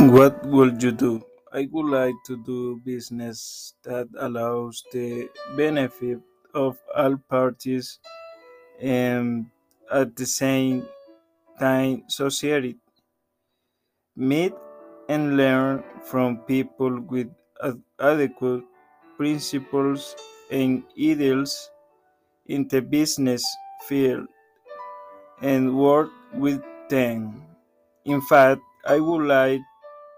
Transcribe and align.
What 0.00 0.44
would 0.46 0.82
you 0.82 0.90
do? 0.92 1.22
I 1.52 1.68
would 1.70 1.86
like 1.86 2.14
to 2.26 2.36
do 2.36 2.80
business 2.84 3.74
that 3.84 4.08
allows 4.18 4.82
the 4.92 5.28
benefit 5.56 6.20
of 6.54 6.78
all 6.94 7.16
parties 7.18 7.98
and 8.80 9.50
at 9.90 10.16
the 10.16 10.26
same 10.26 10.88
time 11.60 12.04
society. 12.08 12.78
Meet 14.14 14.54
and 15.08 15.36
learn 15.36 15.82
from 16.04 16.44
people 16.44 17.00
with 17.00 17.34
ad- 17.60 17.82
adequate 17.98 18.62
principles 19.16 20.14
and 20.48 20.84
ideals 20.96 21.72
in 22.46 22.68
the 22.68 22.82
business 22.82 23.44
field 23.88 24.28
and 25.42 25.76
work 25.76 26.10
with 26.34 26.62
them. 26.88 27.42
In 28.04 28.20
fact, 28.22 28.60
I 28.86 29.00
would 29.00 29.26
like 29.26 29.60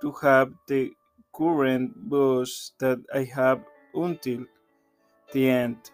to 0.03 0.13
have 0.23 0.55
the 0.69 0.93
current 1.35 1.93
boss 2.11 2.73
that 2.81 3.01
I 3.15 3.25
have 3.25 3.65
until 3.95 4.47
the 5.33 5.49
end 5.51 5.91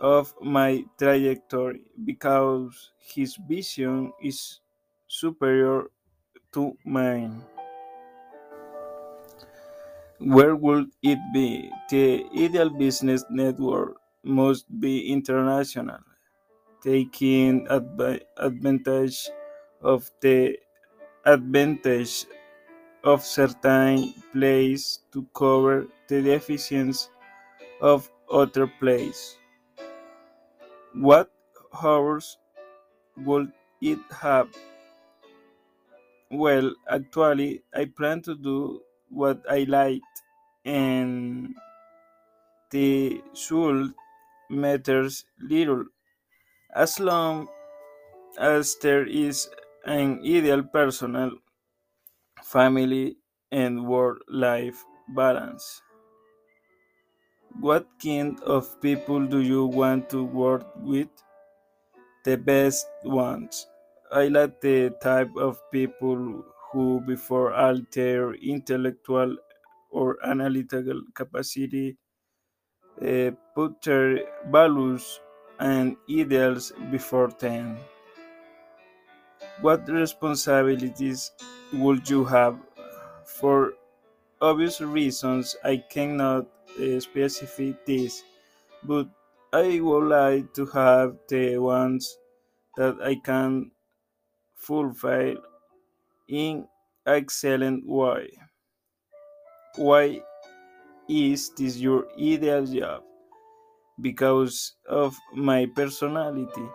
of 0.00 0.34
my 0.42 0.84
trajectory 0.98 1.82
because 2.04 2.92
his 2.98 3.36
vision 3.48 4.12
is 4.22 4.60
superior 5.08 5.90
to 6.52 6.76
mine. 6.84 7.44
Where 10.18 10.54
would 10.54 10.90
it 11.02 11.18
be? 11.32 11.70
The 11.90 12.24
ideal 12.36 12.70
business 12.70 13.24
network 13.30 13.96
must 14.22 14.64
be 14.80 15.10
international, 15.12 16.00
taking 16.82 17.66
advantage 17.70 19.28
of 19.82 20.10
the 20.20 20.58
advantage 21.26 22.26
of 23.04 23.24
certain 23.24 24.14
place 24.32 25.00
to 25.12 25.26
cover 25.34 25.86
the 26.08 26.22
deficiencies 26.22 27.10
of 27.80 28.10
other 28.30 28.66
place. 28.66 29.38
What 30.94 31.32
hours 31.82 32.38
would 33.16 33.52
it 33.82 34.00
have? 34.12 34.50
Well, 36.32 36.74
actually, 36.88 37.62
I 37.74 37.84
plan 37.84 38.22
to 38.22 38.34
do 38.34 38.82
what 39.10 39.42
I 39.48 39.64
like, 39.64 40.02
and 40.64 41.54
the 42.70 43.20
result 43.30 43.92
matters 44.48 45.24
little 45.40 45.84
as 46.74 47.00
long 47.00 47.48
as 48.38 48.76
there 48.82 49.06
is 49.06 49.50
an 49.86 50.20
ideal 50.24 50.62
personal, 50.64 51.32
family, 52.42 53.16
and 53.52 53.86
work 53.86 54.22
life 54.28 54.84
balance. 55.08 55.82
What 57.60 57.86
kind 58.02 58.40
of 58.42 58.80
people 58.80 59.24
do 59.24 59.38
you 59.40 59.64
want 59.66 60.10
to 60.10 60.24
work 60.24 60.66
with? 60.74 61.10
The 62.24 62.38
best 62.38 62.86
ones. 63.04 63.66
I 64.10 64.28
like 64.28 64.62
the 64.62 64.88
type 65.02 65.36
of 65.36 65.60
people 65.70 66.44
who, 66.72 67.02
before 67.02 67.52
all 67.52 67.78
their 67.92 68.32
intellectual 68.32 69.36
or 69.90 70.16
analytical 70.26 71.02
capacity, 71.14 71.98
uh, 73.02 73.30
put 73.54 73.82
their 73.82 74.08
values 74.48 75.18
and 75.58 75.96
ideals 76.08 76.72
before 76.92 77.28
them. 77.40 77.76
What 79.62 79.88
responsibilities 79.88 81.30
would 81.72 82.08
you 82.10 82.24
have? 82.24 82.58
For 83.26 83.74
obvious 84.40 84.80
reasons, 84.80 85.56
I 85.64 85.78
cannot 85.78 86.46
uh, 86.80 87.00
specify 87.00 87.72
this, 87.86 88.22
but 88.84 89.08
I 89.52 89.80
would 89.80 90.08
like 90.08 90.54
to 90.54 90.66
have 90.66 91.18
the 91.28 91.58
ones 91.58 92.18
that 92.76 93.00
I 93.02 93.16
can 93.16 93.72
fulfill 94.54 95.42
in 96.28 96.68
excellent 97.06 97.86
way. 97.88 98.30
Why 99.78 100.22
is 101.08 101.50
this 101.54 101.78
your 101.78 102.08
ideal 102.18 102.66
job? 102.66 103.04
Because 104.00 104.74
of 104.88 105.16
my 105.34 105.66
personality. 105.66 106.68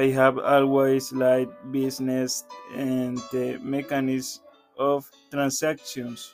I 0.00 0.08
have 0.12 0.38
always 0.38 1.12
liked 1.12 1.52
business 1.70 2.44
and 2.74 3.18
the 3.32 3.60
mechanism 3.62 4.42
of 4.78 5.04
transactions. 5.30 6.32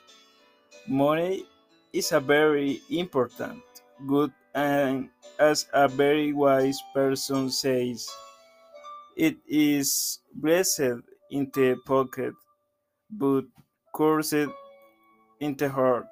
Money 0.87 1.45
is 1.93 2.13
a 2.13 2.21
very 2.21 2.81
important, 2.91 3.65
good, 4.07 4.31
and 4.55 5.11
as 5.41 5.67
a 5.73 5.89
very 5.89 6.33
wise 6.33 6.79
person 6.95 7.51
says, 7.51 8.09
it 9.17 9.37
is 9.49 10.21
blessed 10.33 11.03
in 11.33 11.51
the 11.53 11.75
pocket, 11.85 12.35
but 13.11 13.47
cursed 13.93 14.47
in 15.41 15.57
the 15.57 15.69
heart. 15.69 16.07